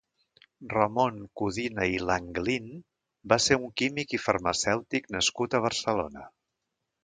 [0.69, 2.73] Ramon Codina i Langlin
[3.35, 6.29] va ser un químic i farmacèutic nascut a Barcelona.